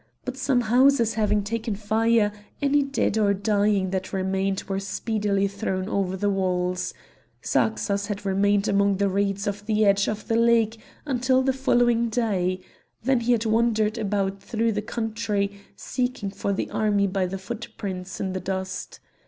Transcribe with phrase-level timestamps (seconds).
[0.25, 5.87] But some houses having taken fire, any dead or dying that remained were speedily thrown
[5.87, 6.95] over the walls;
[7.45, 12.09] Zarxas had remained among the reeds on the edge of the lake until the following
[12.09, 12.61] day;
[13.03, 18.19] then he had wandered about through the country, seeking for the army by the footprints
[18.19, 18.99] in the dust.